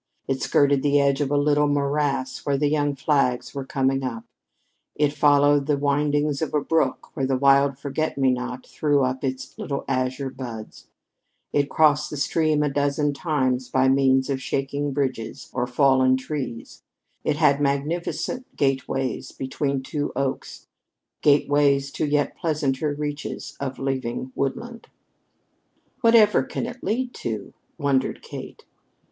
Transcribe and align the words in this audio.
It 0.27 0.41
skirted 0.41 0.81
the 0.81 0.99
edge 0.99 1.21
of 1.21 1.29
a 1.29 1.37
little 1.37 1.67
morass 1.67 2.43
where 2.43 2.57
the 2.57 2.67
young 2.69 2.95
flags 2.95 3.53
were 3.53 3.63
coming 3.67 4.01
up; 4.03 4.23
it 4.95 5.13
followed 5.13 5.67
the 5.67 5.77
windings 5.77 6.41
of 6.41 6.55
a 6.55 6.59
brook 6.59 7.09
where 7.15 7.27
the 7.27 7.37
wild 7.37 7.77
forget 7.77 8.17
me 8.17 8.31
not 8.31 8.65
threw 8.65 9.03
up 9.03 9.23
its 9.23 9.55
little 9.59 9.85
azure 9.87 10.31
buds; 10.31 10.87
it 11.53 11.69
crossed 11.69 12.09
the 12.09 12.17
stream 12.17 12.63
a 12.63 12.73
dozen 12.73 13.13
times 13.13 13.69
by 13.69 13.87
means 13.89 14.27
of 14.31 14.41
shaking 14.41 14.91
bridges, 14.91 15.51
or 15.53 15.67
fallen 15.67 16.17
trees; 16.17 16.81
it 17.23 17.35
had 17.35 17.61
magnificent 17.61 18.47
gateways 18.55 19.31
between 19.31 19.83
twin 19.83 20.09
oaks 20.15 20.65
gateways 21.21 21.91
to 21.91 22.07
yet 22.07 22.35
pleasanter 22.35 22.91
reaches 22.95 23.55
of 23.59 23.77
leaving 23.77 24.31
woodland. 24.33 24.87
"Whatever 25.99 26.41
can 26.41 26.65
it 26.65 26.83
lead 26.83 27.13
to?" 27.13 27.53
wondered 27.77 28.23
Kate. 28.23 28.65